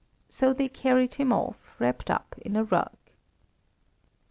[0.29, 2.95] So they carried him off wrapped up in a rug.